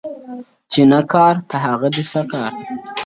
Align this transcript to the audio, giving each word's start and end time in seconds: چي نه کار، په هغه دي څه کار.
چي 0.71 0.81
نه 0.91 0.99
کار، 1.11 1.35
په 1.49 1.55
هغه 1.65 1.87
دي 1.93 2.03
څه 2.11 2.21
کار. 2.31 2.51